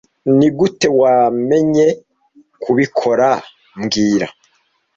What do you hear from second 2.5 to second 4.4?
kubikora mbwira